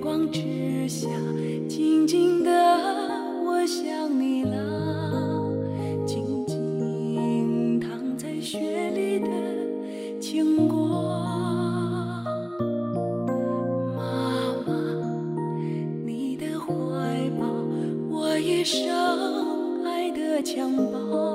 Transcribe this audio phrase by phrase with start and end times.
[0.00, 1.08] 光之下，
[1.68, 2.50] 静静的，
[3.44, 3.84] 我想
[4.20, 4.56] 你了，
[6.06, 8.58] 静静躺在雪
[8.90, 9.28] 里的
[10.20, 10.78] 牵挂。
[13.96, 14.72] 妈妈，
[16.06, 16.66] 你的怀
[17.38, 17.46] 抱，
[18.10, 21.27] 我一生爱的襁褓。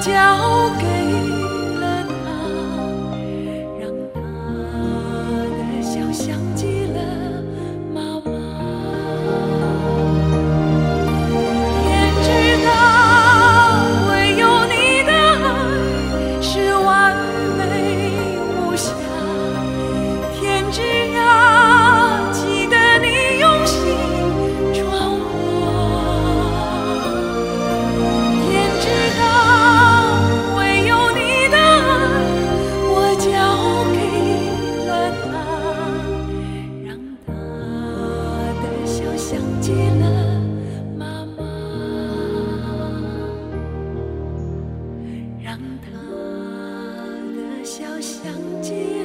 [0.00, 0.89] 交给
[48.10, 48.99] 想起